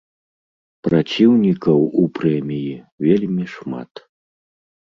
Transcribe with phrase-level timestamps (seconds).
[0.87, 2.73] Праціўнікаў у прэміі
[3.07, 3.91] вельмі шмат.